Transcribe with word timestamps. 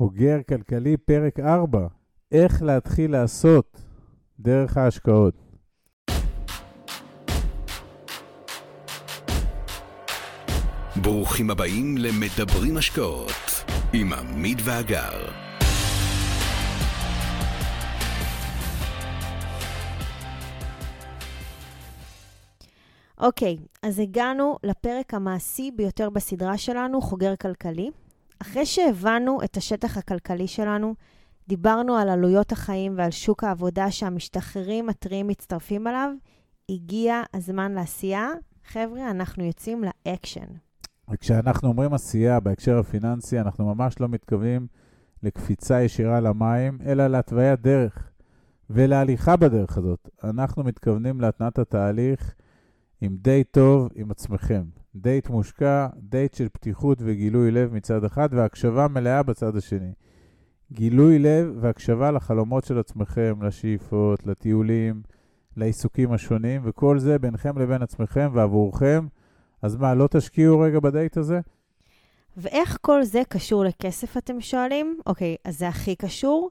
חוגר 0.00 0.36
כלכלי, 0.48 0.96
פרק 0.96 1.40
4, 1.40 1.86
איך 2.32 2.62
להתחיל 2.62 3.12
לעשות 3.12 3.82
דרך 4.38 4.76
ההשקעות. 4.76 5.34
ברוכים 11.02 11.50
הבאים 11.50 11.96
למדברים 11.98 12.76
השקעות 12.76 13.64
עם 13.92 14.12
עמית 14.12 14.58
ואגר. 14.64 15.28
אוקיי, 23.18 23.56
okay, 23.60 23.78
אז 23.82 23.98
הגענו 23.98 24.56
לפרק 24.62 25.14
המעשי 25.14 25.70
ביותר 25.76 26.10
בסדרה 26.10 26.58
שלנו, 26.58 27.00
חוגר 27.00 27.36
כלכלי. 27.36 27.90
אחרי 28.42 28.66
שהבנו 28.66 29.42
את 29.44 29.56
השטח 29.56 29.96
הכלכלי 29.96 30.46
שלנו, 30.46 30.94
דיברנו 31.48 31.96
על 31.96 32.08
עלויות 32.08 32.52
החיים 32.52 32.94
ועל 32.96 33.10
שוק 33.10 33.44
העבודה 33.44 33.90
שהמשתחררים 33.90 34.88
הטריים 34.88 35.26
מצטרפים 35.26 35.86
עליו, 35.86 36.10
הגיע 36.70 37.22
הזמן 37.34 37.72
לעשייה. 37.72 38.28
חבר'ה, 38.66 39.10
אנחנו 39.10 39.44
יוצאים 39.44 39.84
לאקשן. 40.06 40.46
וכשאנחנו 41.10 41.68
אומרים 41.68 41.94
עשייה 41.94 42.40
בהקשר 42.40 42.78
הפיננסי, 42.78 43.40
אנחנו 43.40 43.74
ממש 43.74 44.00
לא 44.00 44.08
מתכוונים 44.08 44.66
לקפיצה 45.22 45.82
ישירה 45.82 46.20
למים, 46.20 46.78
אלא 46.86 47.06
להתוויית 47.06 47.60
דרך 47.60 48.10
ולהליכה 48.70 49.36
בדרך 49.36 49.78
הזאת. 49.78 50.08
אנחנו 50.24 50.64
מתכוונים 50.64 51.20
להתנעת 51.20 51.58
התהליך 51.58 52.34
עם 53.00 53.16
דייט 53.20 53.48
טוב 53.50 53.88
עם 53.94 54.10
עצמכם. 54.10 54.62
דייט 54.94 55.28
מושקע, 55.28 55.86
דייט 55.96 56.34
של 56.34 56.48
פתיחות 56.48 56.98
וגילוי 57.00 57.50
לב 57.50 57.74
מצד 57.74 58.04
אחד, 58.04 58.28
והקשבה 58.32 58.88
מלאה 58.88 59.22
בצד 59.22 59.56
השני. 59.56 59.92
גילוי 60.72 61.18
לב 61.18 61.56
והקשבה 61.60 62.10
לחלומות 62.10 62.64
של 62.64 62.78
עצמכם, 62.78 63.42
לשאיפות, 63.42 64.26
לטיולים, 64.26 65.02
לעיסוקים 65.56 66.12
השונים, 66.12 66.60
וכל 66.64 66.98
זה 66.98 67.18
ביניכם 67.18 67.58
לבין 67.58 67.82
עצמכם 67.82 68.30
ועבורכם. 68.34 69.06
אז 69.62 69.76
מה, 69.76 69.94
לא 69.94 70.08
תשקיעו 70.10 70.60
רגע 70.60 70.80
בדייט 70.80 71.16
הזה? 71.16 71.40
ואיך 72.36 72.78
כל 72.80 73.02
זה 73.02 73.22
קשור 73.28 73.64
לכסף, 73.64 74.16
אתם 74.16 74.40
שואלים? 74.40 74.98
אוקיי, 75.06 75.36
אז 75.44 75.58
זה 75.58 75.68
הכי 75.68 75.94
קשור, 75.94 76.50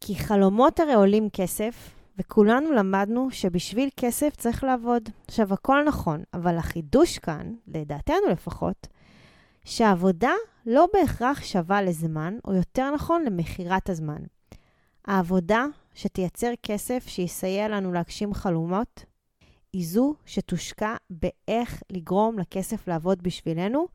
כי 0.00 0.14
חלומות 0.14 0.80
הרי 0.80 0.94
עולים 0.94 1.28
כסף, 1.32 1.97
וכולנו 2.18 2.72
למדנו 2.72 3.30
שבשביל 3.30 3.88
כסף 3.96 4.36
צריך 4.36 4.64
לעבוד. 4.64 5.08
עכשיו, 5.26 5.54
הכל 5.54 5.84
נכון, 5.86 6.22
אבל 6.34 6.56
החידוש 6.58 7.18
כאן, 7.18 7.54
לדעתנו 7.66 8.28
לפחות, 8.30 8.86
שהעבודה 9.64 10.32
לא 10.66 10.86
בהכרח 10.92 11.42
שווה 11.42 11.82
לזמן, 11.82 12.38
או 12.44 12.54
יותר 12.54 12.90
נכון, 12.94 13.24
למכירת 13.24 13.90
הזמן. 13.90 14.22
העבודה 15.06 15.64
שתייצר 15.94 16.50
כסף 16.62 17.04
שיסייע 17.06 17.68
לנו 17.68 17.92
להגשים 17.92 18.34
חלומות, 18.34 19.04
היא 19.72 19.86
זו 19.86 20.14
שתושקע 20.26 20.94
באיך 21.10 21.82
לגרום 21.90 22.38
לכסף 22.38 22.88
לעבוד 22.88 23.22
בשבילנו, 23.22 23.86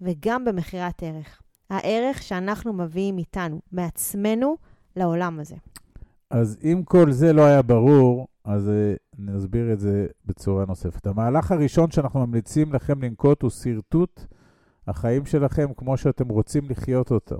וגם 0.00 0.44
במכירת 0.44 1.02
ערך. 1.02 1.40
הערך 1.70 2.22
שאנחנו 2.22 2.72
מביאים 2.72 3.18
איתנו, 3.18 3.60
מעצמנו, 3.72 4.56
לעולם 4.96 5.40
הזה. 5.40 5.56
אז 6.30 6.58
אם 6.62 6.82
כל 6.84 7.12
זה 7.12 7.32
לא 7.32 7.42
היה 7.42 7.62
ברור, 7.62 8.28
אז 8.44 8.68
uh, 8.68 8.98
נסביר 9.18 9.72
את 9.72 9.80
זה 9.80 10.06
בצורה 10.24 10.64
נוספת. 10.68 11.06
המהלך 11.06 11.52
הראשון 11.52 11.90
שאנחנו 11.90 12.26
ממליצים 12.26 12.72
לכם 12.72 13.02
לנקוט 13.02 13.42
הוא 13.42 13.50
שרטוט 13.50 14.26
החיים 14.86 15.26
שלכם 15.26 15.68
כמו 15.76 15.96
שאתם 15.96 16.28
רוצים 16.28 16.70
לחיות 16.70 17.10
אותם. 17.10 17.38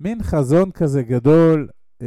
מין 0.00 0.22
חזון 0.22 0.70
כזה 0.70 1.02
גדול, 1.02 1.68
uh, 1.98 2.02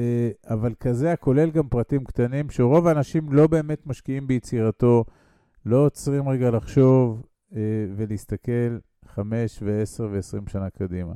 אבל 0.49 0.73
כזה 0.79 1.11
הכולל 1.11 1.51
גם 1.51 1.67
פרטים 1.67 2.03
קטנים, 2.03 2.49
שרוב 2.49 2.87
האנשים 2.87 3.33
לא 3.33 3.47
באמת 3.47 3.87
משקיעים 3.87 4.27
ביצירתו, 4.27 5.05
לא 5.65 5.85
עוצרים 5.85 6.29
רגע 6.29 6.51
לחשוב 6.51 7.23
uh, 7.51 7.55
ולהסתכל 7.95 8.77
חמש 9.05 9.63
ועשר 9.65 10.07
ועשרים 10.11 10.47
שנה 10.47 10.69
קדימה. 10.69 11.13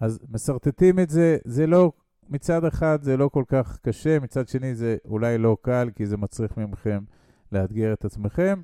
אז 0.00 0.20
מסרטטים 0.28 0.98
את 0.98 1.10
זה, 1.10 1.36
זה 1.44 1.66
לא 1.66 1.92
מצד 2.28 2.64
אחד 2.64 2.98
זה 3.02 3.16
לא 3.16 3.28
כל 3.28 3.44
כך 3.46 3.78
קשה, 3.82 4.18
מצד 4.20 4.48
שני 4.48 4.74
זה 4.74 4.96
אולי 5.04 5.38
לא 5.38 5.56
קל, 5.62 5.90
כי 5.96 6.06
זה 6.06 6.16
מצריך 6.16 6.56
ממכם 6.56 7.04
לאתגר 7.52 7.92
את 7.92 8.04
עצמכם, 8.04 8.60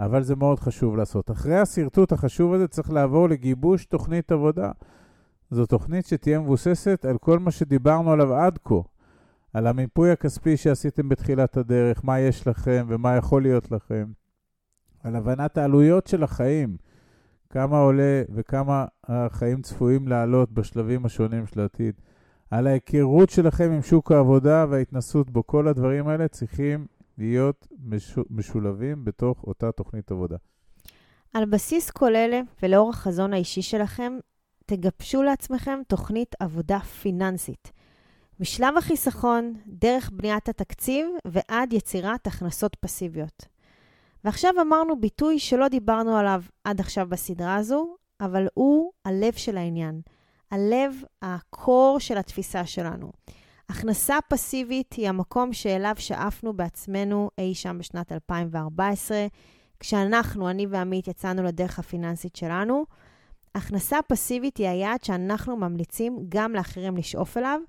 אבל 0.00 0.22
זה 0.22 0.36
מאוד 0.36 0.60
חשוב 0.60 0.96
לעשות. 0.96 1.30
אחרי 1.30 1.58
השרטוט 1.58 2.12
החשוב 2.12 2.52
הזה 2.52 2.68
צריך 2.68 2.90
לעבור 2.90 3.28
לגיבוש 3.28 3.84
תוכנית 3.84 4.32
עבודה. 4.32 4.70
זו 5.50 5.66
תוכנית 5.66 6.06
שתהיה 6.06 6.38
מבוססת 6.38 7.04
על 7.04 7.18
כל 7.18 7.38
מה 7.38 7.50
שדיברנו 7.50 8.12
עליו 8.12 8.34
עד 8.34 8.58
כה, 8.64 8.74
על 9.52 9.66
המיפוי 9.66 10.10
הכספי 10.10 10.56
שעשיתם 10.56 11.08
בתחילת 11.08 11.56
הדרך, 11.56 12.04
מה 12.04 12.20
יש 12.20 12.46
לכם 12.46 12.86
ומה 12.88 13.16
יכול 13.16 13.42
להיות 13.42 13.70
לכם, 13.72 14.04
על 15.02 15.16
הבנת 15.16 15.58
העלויות 15.58 16.06
של 16.06 16.22
החיים, 16.22 16.76
כמה 17.50 17.78
עולה 17.78 18.22
וכמה 18.34 18.84
החיים 19.04 19.62
צפויים 19.62 20.08
לעלות 20.08 20.52
בשלבים 20.52 21.06
השונים 21.06 21.46
של 21.46 21.60
העתיד. 21.60 21.94
על 22.54 22.66
ההיכרות 22.66 23.30
שלכם 23.30 23.70
עם 23.72 23.82
שוק 23.82 24.12
העבודה 24.12 24.66
וההתנסות 24.70 25.30
בו. 25.30 25.46
כל 25.46 25.68
הדברים 25.68 26.08
האלה 26.08 26.28
צריכים 26.28 26.86
להיות 27.18 27.68
משולבים 28.30 29.04
בתוך 29.04 29.44
אותה 29.44 29.72
תוכנית 29.72 30.10
עבודה. 30.10 30.36
על 31.34 31.44
בסיס 31.44 31.90
כל 31.90 32.16
אלה 32.16 32.40
ולאור 32.62 32.90
החזון 32.90 33.32
האישי 33.32 33.62
שלכם, 33.62 34.18
תגבשו 34.66 35.22
לעצמכם 35.22 35.78
תוכנית 35.88 36.34
עבודה 36.40 36.78
פיננסית. 36.78 37.72
משלב 38.40 38.76
החיסכון, 38.76 39.54
דרך 39.66 40.10
בניית 40.12 40.48
התקציב 40.48 41.06
ועד 41.24 41.72
יצירת 41.72 42.26
הכנסות 42.26 42.76
פסיביות. 42.80 43.46
ועכשיו 44.24 44.52
אמרנו 44.60 45.00
ביטוי 45.00 45.38
שלא 45.38 45.68
דיברנו 45.68 46.16
עליו 46.16 46.42
עד 46.64 46.80
עכשיו 46.80 47.06
בסדרה 47.08 47.56
הזו, 47.56 47.96
אבל 48.20 48.46
הוא 48.54 48.92
הלב 49.04 49.32
של 49.32 49.56
העניין. 49.56 50.00
הלב, 50.54 51.02
הקור 51.22 51.96
של 52.00 52.18
התפיסה 52.18 52.66
שלנו. 52.66 53.12
הכנסה 53.68 54.16
פסיבית 54.28 54.92
היא 54.92 55.08
המקום 55.08 55.52
שאליו 55.52 55.94
שאפנו 55.98 56.52
בעצמנו 56.52 57.30
אי 57.38 57.54
שם 57.54 57.78
בשנת 57.78 58.12
2014, 58.12 59.26
כשאנחנו, 59.80 60.50
אני 60.50 60.66
ועמית, 60.66 61.08
יצאנו 61.08 61.42
לדרך 61.42 61.78
הפיננסית 61.78 62.36
שלנו. 62.36 62.84
הכנסה 63.54 63.98
פסיבית 64.08 64.56
היא 64.56 64.68
היעד 64.68 65.04
שאנחנו 65.04 65.56
ממליצים 65.56 66.18
גם 66.28 66.52
לאחרים 66.54 66.96
לשאוף 66.96 67.36
אליו, 67.36 67.60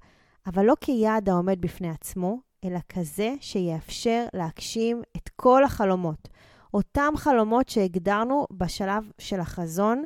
אבל 0.48 0.66
לא 0.66 0.74
כיעד 0.82 1.30
העומד 1.30 1.62
בפני 1.62 1.90
עצמו, 1.90 2.40
אלא 2.64 2.80
כזה 2.90 3.34
שיאפשר 3.40 4.26
להגשים 4.34 5.02
את 5.18 5.30
כל 5.36 5.64
החלומות. 5.64 6.28
אותם 6.74 7.14
חלומות 7.18 7.70
שהגדרנו 7.70 8.46
בשלב 8.52 9.12
של 9.18 9.40
החזון, 9.40 10.04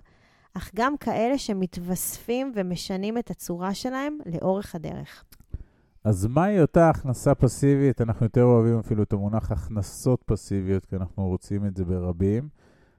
אך 0.54 0.72
גם 0.76 0.98
כאלה 0.98 1.38
שמתווספים 1.38 2.52
ומשנים 2.56 3.18
את 3.18 3.32
הצורה 3.32 3.74
שלהם 3.74 4.18
לאורך 4.26 4.76
הדרך. 4.76 5.24
אז 6.04 6.26
מהי 6.26 6.62
אותה 6.62 6.90
הכנסה 6.90 7.36
פסיבית? 7.36 8.02
אנחנו 8.02 8.26
יותר 8.26 8.44
אוהבים 8.44 8.80
אפילו 8.80 9.04
את 9.04 9.14
המונח 9.14 9.52
הכנסות 9.52 10.24
פסיביות, 10.26 10.86
כי 10.86 10.96
אנחנו 10.96 11.28
רוצים 11.28 11.66
את 11.66 11.78
זה 11.78 11.86
ברבים. 11.86 12.50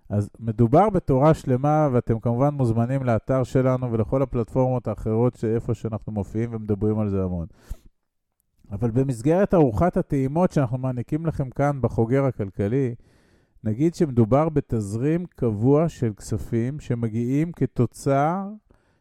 אז 0.08 0.30
מדובר 0.40 0.90
בתורה 0.90 1.34
שלמה, 1.34 1.88
ואתם 1.92 2.20
כמובן 2.20 2.54
מוזמנים 2.54 3.02
לאתר 3.02 3.44
שלנו 3.44 3.92
ולכל 3.92 4.22
הפלטפורמות 4.22 4.88
האחרות 4.88 5.34
שאיפה 5.34 5.74
שאנחנו 5.74 6.12
מופיעים 6.12 6.54
ומדברים 6.54 6.98
על 6.98 7.08
זה 7.08 7.22
המון. 7.22 7.46
אבל 8.72 8.90
במסגרת 8.90 9.54
ארוחת 9.54 9.96
הטעימות 9.96 10.52
שאנחנו 10.52 10.78
מעניקים 10.78 11.26
לכם 11.26 11.50
כאן 11.50 11.78
בחוגר 11.80 12.24
הכלכלי, 12.24 12.94
נגיד 13.64 13.94
שמדובר 13.94 14.48
בתזרים 14.48 15.26
קבוע 15.26 15.88
של 15.88 16.12
כספים 16.16 16.80
שמגיעים 16.80 17.52
כתוצר 17.52 18.48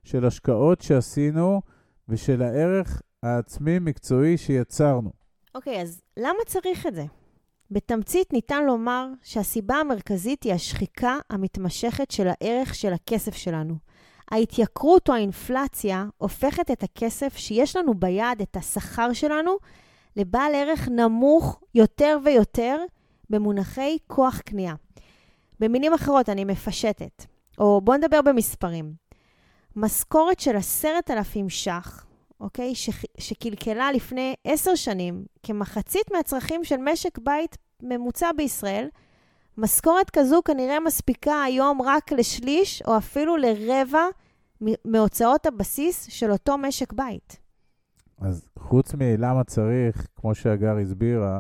של 0.03 0.25
השקעות 0.25 0.81
שעשינו 0.81 1.61
ושל 2.09 2.41
הערך 2.41 3.01
העצמי-מקצועי 3.23 4.37
שיצרנו. 4.37 5.11
אוקיי, 5.55 5.77
okay, 5.77 5.81
אז 5.81 6.01
למה 6.17 6.39
צריך 6.45 6.87
את 6.87 6.95
זה? 6.95 7.05
בתמצית 7.71 8.33
ניתן 8.33 8.65
לומר 8.65 9.07
שהסיבה 9.23 9.75
המרכזית 9.75 10.43
היא 10.43 10.53
השחיקה 10.53 11.17
המתמשכת 11.29 12.11
של 12.11 12.27
הערך 12.27 12.75
של 12.75 12.93
הכסף 12.93 13.35
שלנו. 13.35 13.75
ההתייקרות 14.31 15.09
או 15.09 15.13
האינפלציה 15.13 16.05
הופכת 16.17 16.71
את 16.71 16.83
הכסף 16.83 17.37
שיש 17.37 17.75
לנו 17.75 17.93
ביד, 17.93 18.41
את 18.41 18.55
השכר 18.55 19.13
שלנו, 19.13 19.57
לבעל 20.15 20.55
ערך 20.55 20.87
נמוך 20.87 21.59
יותר 21.75 22.17
ויותר, 22.23 22.77
במונחי 23.29 23.97
כוח 24.07 24.39
קנייה. 24.39 24.75
במילים 25.59 25.93
אחרות, 25.93 26.29
אני 26.29 26.45
מפשטת, 26.45 27.25
או 27.57 27.81
בואו 27.81 27.97
נדבר 27.97 28.21
במספרים. 28.21 28.93
משכורת 29.75 30.39
של 30.39 30.55
עשרת 30.55 31.11
אלפים 31.11 31.49
ש"ח, 31.49 32.05
אוקיי, 32.39 32.75
ש- 32.75 33.05
שקלקלה 33.17 33.91
לפני 33.91 34.35
עשר 34.43 34.75
שנים 34.75 35.25
כמחצית 35.43 36.11
מהצרכים 36.13 36.63
של 36.63 36.77
משק 36.77 37.17
בית 37.17 37.57
ממוצע 37.83 38.31
בישראל, 38.37 38.87
משכורת 39.57 40.09
כזו 40.09 40.41
כנראה 40.45 40.79
מספיקה 40.79 41.43
היום 41.43 41.81
רק 41.81 42.11
לשליש 42.11 42.81
או 42.81 42.97
אפילו 42.97 43.37
לרבע 43.37 44.03
מהוצאות 44.85 45.45
הבסיס 45.45 46.05
של 46.09 46.31
אותו 46.31 46.57
משק 46.57 46.93
בית. 46.93 47.37
אז 48.17 48.49
חוץ 48.59 48.93
מלמה 48.93 49.43
צריך, 49.43 50.07
כמו 50.15 50.35
שהגר 50.35 50.77
הסבירה, 50.77 51.39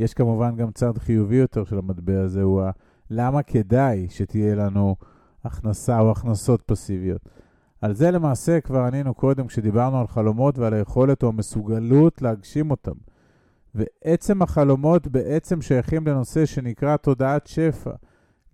יש 0.00 0.14
כמובן 0.14 0.56
גם 0.56 0.70
צד 0.70 0.98
חיובי 0.98 1.36
יותר 1.36 1.64
של 1.64 1.78
המטבע 1.78 2.20
הזה, 2.20 2.42
הוא 2.42 2.62
ה... 2.62 2.70
למה 3.10 3.42
כדאי 3.42 4.06
שתהיה 4.10 4.54
לנו 4.54 4.96
הכנסה 5.44 6.00
או 6.00 6.10
הכנסות 6.10 6.62
פסיביות. 6.62 7.28
על 7.80 7.94
זה 7.94 8.10
למעשה 8.10 8.60
כבר 8.60 8.80
ענינו 8.80 9.14
קודם 9.14 9.46
כשדיברנו 9.46 10.00
על 10.00 10.06
חלומות 10.06 10.58
ועל 10.58 10.74
היכולת 10.74 11.22
או 11.22 11.28
המסוגלות 11.28 12.22
להגשים 12.22 12.70
אותם. 12.70 12.92
ועצם 13.74 14.42
החלומות 14.42 15.08
בעצם 15.08 15.62
שייכים 15.62 16.06
לנושא 16.06 16.46
שנקרא 16.46 16.96
תודעת 16.96 17.46
שפע. 17.46 17.92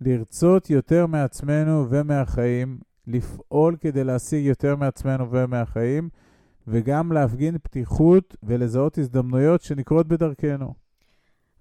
לרצות 0.01 0.69
יותר 0.69 1.05
מעצמנו 1.07 1.85
ומהחיים, 1.89 2.79
לפעול 3.07 3.75
כדי 3.79 4.03
להשיג 4.03 4.45
יותר 4.45 4.75
מעצמנו 4.75 5.31
ומהחיים, 5.31 6.09
וגם 6.67 7.11
להפגין 7.11 7.57
פתיחות 7.57 8.35
ולזהות 8.43 8.97
הזדמנויות 8.97 9.61
שנקרות 9.61 10.07
בדרכנו. 10.07 10.86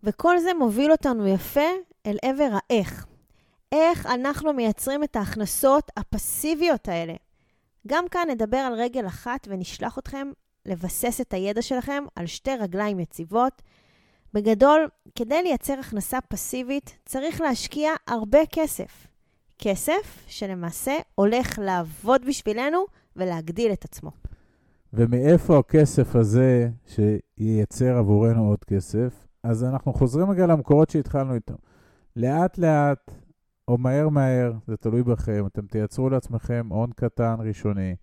וכל 0.02 0.38
זה 0.38 0.54
מוביל 0.58 0.92
אותנו 0.92 1.28
יפה 1.28 1.70
אל 2.06 2.16
עבר 2.22 2.48
האיך. 2.52 3.06
איך 3.72 4.06
אנחנו 4.06 4.52
מייצרים 4.52 5.04
את 5.04 5.16
ההכנסות 5.16 5.90
הפסיביות 5.96 6.88
האלה. 6.88 7.14
גם 7.86 8.04
כאן 8.10 8.28
נדבר 8.30 8.56
על 8.56 8.74
רגל 8.74 9.06
אחת 9.06 9.46
ונשלח 9.50 9.98
אתכם 9.98 10.30
לבסס 10.66 11.20
את 11.20 11.34
הידע 11.34 11.62
שלכם 11.62 12.04
על 12.14 12.26
שתי 12.26 12.50
רגליים 12.60 13.00
יציבות. 13.00 13.62
בגדול, 14.34 14.88
כדי 15.14 15.42
לייצר 15.42 15.78
הכנסה 15.80 16.20
פסיבית 16.20 16.98
צריך 17.04 17.40
להשקיע 17.40 17.90
הרבה 18.06 18.38
כסף. 18.52 19.06
כסף 19.58 20.24
שלמעשה 20.26 20.94
הולך 21.14 21.58
לעבוד 21.58 22.24
בשבילנו 22.26 22.86
ולהגדיל 23.16 23.72
את 23.72 23.84
עצמו. 23.84 24.10
ומאיפה 24.92 25.58
הכסף 25.58 26.16
הזה 26.16 26.68
שייצר 26.86 27.96
עבורנו 27.96 28.48
עוד 28.48 28.64
כסף? 28.64 29.25
אז 29.42 29.64
אנחנו 29.64 29.92
חוזרים 29.92 30.30
רגע 30.30 30.46
למקורות 30.46 30.90
שהתחלנו 30.90 31.34
איתם. 31.34 31.54
לאט 32.16 32.58
לאט, 32.58 33.10
או 33.68 33.78
מהר 33.78 34.08
מהר, 34.08 34.52
זה 34.66 34.76
תלוי 34.76 35.02
בכם, 35.02 35.46
אתם 35.46 35.66
תייצרו 35.66 36.10
לעצמכם 36.10 36.66
הון 36.70 36.90
קטן 36.96 37.34
ראשוני, 37.38 37.96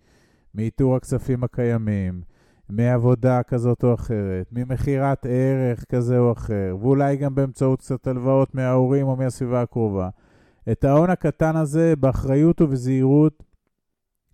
מאיתור 0.54 0.96
הכספים 0.96 1.44
הקיימים, 1.44 2.22
מעבודה 2.68 3.42
כזאת 3.42 3.84
או 3.84 3.94
אחרת, 3.94 4.46
ממכירת 4.52 5.26
ערך 5.30 5.84
כזה 5.84 6.18
או 6.18 6.32
אחר, 6.32 6.76
ואולי 6.80 7.16
גם 7.16 7.34
באמצעות 7.34 7.78
קצת 7.78 8.06
הלוואות 8.06 8.54
מההורים 8.54 9.06
או 9.06 9.16
מהסביבה 9.16 9.62
הקרובה. 9.62 10.08
את 10.72 10.84
ההון 10.84 11.10
הקטן 11.10 11.56
הזה 11.56 11.96
באחריות 11.96 12.60
ובזהירות, 12.60 13.42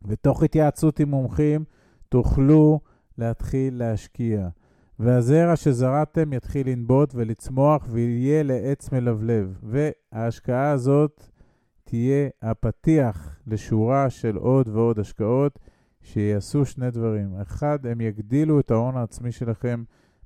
ותוך 0.09 0.43
התייעצות 0.43 1.01
עם 1.01 1.09
מומחים, 1.09 1.65
תוכלו 2.09 2.81
להתחיל 3.19 3.79
להשקיע. 3.79 4.49
והזרע 5.03 5.57
שזרעתם 5.57 6.33
יתחיל 6.33 6.69
לנבוט 6.69 7.15
ולצמוח 7.15 7.87
ויהיה 7.91 8.43
לעץ 8.43 8.93
מלבלב. 8.93 9.59
וההשקעה 9.63 10.71
הזאת 10.71 11.23
תהיה 11.85 12.29
הפתיח 12.43 13.41
לשורה 13.47 14.11
של 14.11 14.37
עוד 14.37 14.69
ועוד 14.69 14.99
השקעות 14.99 15.59
שיעשו 16.03 16.65
שני 16.65 16.91
דברים. 16.91 17.35
אחד, 17.43 17.87
הם 17.87 18.01
יגדילו 18.01 18.61
את 18.61 18.71
ההון 18.71 18.97
העצמי 18.97 19.33
שלכם 19.33 19.85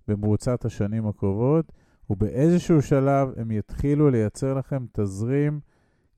במרוצת 0.09 0.65
השנים 0.65 1.07
הקרובות, 1.07 1.73
ובאיזשהו 2.11 2.83
שלב 2.83 3.29
הם 3.37 3.51
יתחילו 3.51 4.11
לייצר 4.11 4.55
לכם 4.55 4.85
תזרים 4.93 5.61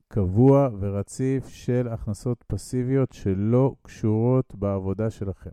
קבוע 0.08 0.68
ורציף 0.80 1.48
של 1.48 1.88
הכנסות 1.90 2.44
פסיביות 2.46 3.12
שלא 3.12 3.74
קשורות 3.82 4.54
בעבודה 4.54 5.10
שלכם. 5.10 5.50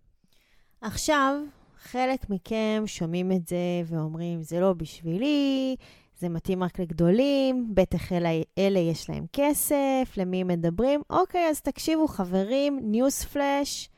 עכשיו, 0.81 1.35
חלק 1.83 2.29
מכם 2.29 2.83
שומעים 2.85 3.31
את 3.31 3.47
זה 3.47 3.81
ואומרים, 3.85 4.43
זה 4.43 4.59
לא 4.59 4.73
בשבילי, 4.73 5.75
זה 6.19 6.29
מתאים 6.29 6.63
רק 6.63 6.79
לגדולים, 6.79 7.67
בטח 7.73 8.11
אלה, 8.11 8.29
אלה 8.57 8.79
יש 8.79 9.09
להם 9.09 9.25
כסף, 9.33 10.13
למי 10.17 10.41
הם 10.41 10.47
מדברים? 10.47 11.01
אוקיי, 11.09 11.49
אז 11.49 11.61
תקשיבו, 11.61 12.07
חברים, 12.07 12.79
ניוס 12.83 13.23
פלאש, 13.23 13.89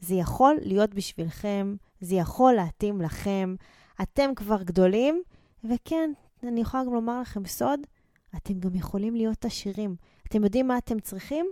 זה 0.00 0.14
יכול 0.14 0.56
להיות 0.62 0.94
בשבילכם, 0.94 1.74
זה 2.00 2.14
יכול 2.14 2.52
להתאים 2.52 3.00
לכם, 3.00 3.54
אתם 4.02 4.34
כבר 4.36 4.62
גדולים, 4.62 5.22
וכן, 5.64 6.10
אני 6.42 6.60
יכולה 6.60 6.84
גם 6.84 6.94
לומר 6.94 7.20
לכם 7.20 7.46
סוד, 7.46 7.80
אתם 8.36 8.60
גם 8.60 8.74
יכולים 8.74 9.14
להיות 9.14 9.44
עשירים. 9.44 9.96
אתם 10.28 10.44
יודעים 10.44 10.68
מה 10.68 10.78
אתם 10.78 11.00
צריכים? 11.00 11.46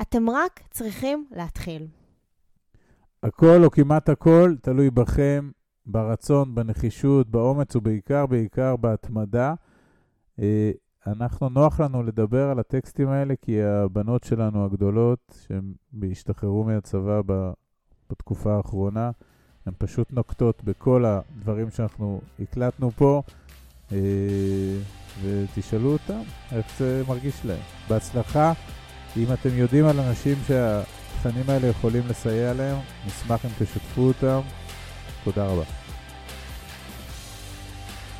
אתם 0.00 0.30
רק 0.30 0.60
צריכים 0.70 1.26
להתחיל. 1.30 1.86
הכל 3.22 3.64
או 3.64 3.70
כמעט 3.70 4.08
הכל 4.08 4.54
תלוי 4.62 4.90
בכם, 4.90 5.50
ברצון, 5.86 6.54
בנחישות, 6.54 7.28
באומץ 7.28 7.76
ובעיקר, 7.76 8.26
בעיקר 8.26 8.76
בהתמדה. 8.76 9.54
אה, 10.40 10.70
אנחנו, 11.06 11.48
נוח 11.48 11.80
לנו 11.80 12.02
לדבר 12.02 12.50
על 12.50 12.58
הטקסטים 12.58 13.08
האלה 13.08 13.34
כי 13.42 13.62
הבנות 13.62 14.24
שלנו 14.24 14.64
הגדולות, 14.64 15.38
שהן 15.46 15.72
השתחררו 16.10 16.64
מהצבא 16.64 17.20
בתקופה 18.10 18.56
האחרונה, 18.56 19.10
הן 19.66 19.72
פשוט 19.78 20.12
נוקטות 20.12 20.64
בכל 20.64 21.04
הדברים 21.04 21.70
שאנחנו 21.70 22.20
הקלטנו 22.40 22.90
פה, 22.90 23.22
אה, 23.92 23.98
ותשאלו 25.22 25.92
אותם 25.92 26.20
איך 26.52 26.66
זה 26.78 27.02
מרגיש 27.08 27.44
להם. 27.44 27.62
בהצלחה, 27.88 28.52
אם 29.16 29.32
אתם 29.32 29.50
יודעים 29.52 29.84
על 29.86 30.00
אנשים 30.00 30.36
שה... 30.46 30.82
התכנים 31.26 31.50
האלה 31.50 31.66
יכולים 31.66 32.02
לסייע 32.08 32.52
להם, 32.54 32.76
נשמח 33.06 33.44
אם 33.44 33.50
תשתפו 33.58 34.00
אותם. 34.00 34.40
תודה 35.24 35.46
רבה. 35.46 35.62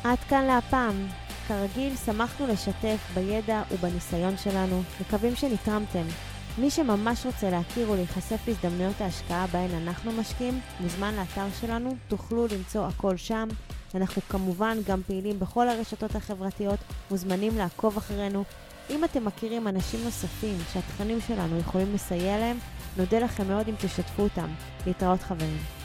עד 0.03 0.17
כאן 0.29 0.45
להפעם. 0.45 1.07
כרגיל, 1.47 1.95
שמחנו 2.05 2.47
לשתף 2.47 2.97
בידע 3.13 3.61
ובניסיון 3.71 4.37
שלנו, 4.37 4.83
מקווים 5.01 5.35
שנתרמתם. 5.35 6.03
מי 6.57 6.69
שממש 6.69 7.25
רוצה 7.25 7.49
להכיר 7.49 7.91
ולהיחשף 7.91 8.47
להזדמנויות 8.47 9.01
ההשקעה 9.01 9.47
בהן 9.47 9.71
אנחנו 9.73 10.11
משקיעים, 10.11 10.59
מוזמן 10.79 11.13
לאתר 11.15 11.47
שלנו, 11.61 11.95
תוכלו 12.07 12.47
למצוא 12.47 12.87
הכל 12.87 13.17
שם. 13.17 13.47
אנחנו 13.95 14.21
כמובן 14.29 14.77
גם 14.87 15.01
פעילים 15.07 15.39
בכל 15.39 15.69
הרשתות 15.69 16.15
החברתיות, 16.15 16.79
מוזמנים 17.11 17.57
לעקוב 17.57 17.97
אחרינו. 17.97 18.43
אם 18.89 19.03
אתם 19.03 19.25
מכירים 19.25 19.67
אנשים 19.67 20.03
נוספים 20.03 20.57
שהתכנים 20.73 21.21
שלנו 21.27 21.59
יכולים 21.59 21.93
לסייע 21.93 22.37
להם, 22.37 22.57
נודה 22.97 23.19
לכם 23.19 23.47
מאוד 23.47 23.67
אם 23.67 23.75
תשתפו 23.75 24.23
אותם. 24.23 24.47
להתראות 24.87 25.21
חברים. 25.21 25.82